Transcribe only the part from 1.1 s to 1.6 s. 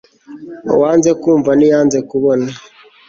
kwumva